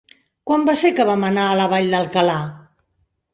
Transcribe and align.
Quan 0.51 0.63
va 0.69 0.73
ser 0.79 0.89
que 0.99 1.05
vam 1.09 1.25
anar 1.27 1.43
a 1.51 1.59
la 1.61 1.67
Vall 1.75 1.93
d'Alcalà? 1.97 2.39